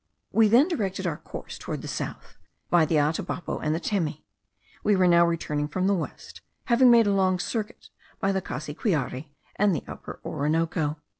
[0.31, 2.35] We then directed our course towards the south,
[2.71, 4.25] by the Atabapo and the Temi;
[4.83, 9.27] we were now returning from the west, having made a long circuit by the Cassiquiare
[9.57, 10.97] and the Upper Orinoco.